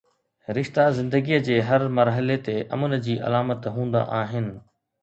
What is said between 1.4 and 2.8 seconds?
جي هر مرحلي تي